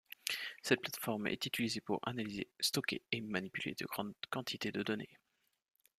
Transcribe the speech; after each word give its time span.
Cette 0.63 0.81
plate-forme 0.81 1.27
est 1.27 1.45
utilisée 1.45 1.79
pour 1.79 1.99
analyser, 2.07 2.47
stocker 2.59 3.03
et 3.11 3.21
manipuler 3.21 3.75
de 3.75 3.85
grandes 3.85 4.15
quantités 4.31 4.71
de 4.71 4.81
données. 4.81 5.19